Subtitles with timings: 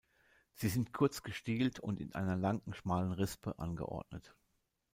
[0.55, 4.35] Sie sind kurz gestielt und in einer langen, schmalen Rispe angeordnet.